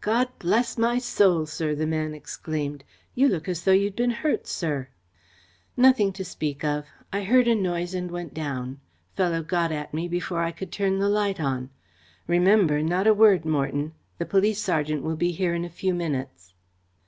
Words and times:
"God 0.00 0.28
bless 0.40 0.76
my 0.76 0.98
soul, 0.98 1.46
sir!" 1.46 1.76
the 1.76 1.86
man 1.86 2.12
exclaimed. 2.12 2.82
"You 3.14 3.28
look 3.28 3.48
as 3.48 3.62
though 3.62 3.70
you'd 3.70 3.94
been 3.94 4.10
hurt, 4.10 4.48
sir." 4.48 4.88
"Nothing 5.76 6.12
to 6.14 6.24
speak 6.24 6.64
of. 6.64 6.86
I 7.12 7.22
heard 7.22 7.46
a 7.46 7.54
noise 7.54 7.94
and 7.94 8.10
went 8.10 8.34
down. 8.34 8.80
Fellow 9.14 9.44
got 9.44 9.70
at 9.70 9.94
me 9.94 10.08
before 10.08 10.42
I 10.42 10.50
could 10.50 10.72
turn 10.72 10.98
the 10.98 11.08
light 11.08 11.38
on. 11.38 11.70
Remember, 12.26 12.82
not 12.82 13.06
a 13.06 13.14
word, 13.14 13.44
Morton. 13.44 13.92
The 14.18 14.26
police 14.26 14.58
sergeant 14.60 15.04
will 15.04 15.14
be 15.14 15.30
here 15.30 15.54
in 15.54 15.64
a 15.64 15.70
few 15.70 15.94
minutes." 15.94 16.52